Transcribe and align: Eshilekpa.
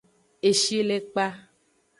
Eshilekpa. 0.49 1.25